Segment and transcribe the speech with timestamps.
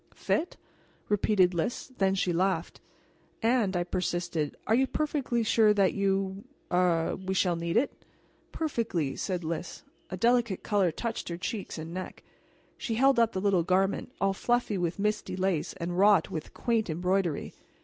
[0.15, 0.57] "Fit?"
[1.09, 1.91] repeated Lys.
[1.99, 2.81] Then she laughed
[3.43, 6.43] "And," I persisted, "are you perfectly sure that you
[6.73, 7.91] er we shall need it?"
[8.51, 9.83] "Perfectly," said Lys.
[10.09, 12.23] A delicate color touched her cheeks and neck.
[12.79, 16.89] She held up the little garment, all fluffy with misty lace and wrought with quaint
[16.89, 17.53] embroidery.